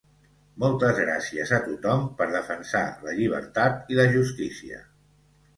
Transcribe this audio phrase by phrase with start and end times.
[0.61, 4.83] Moltes gràcies a tothom per defensar la llibertat i la justícia.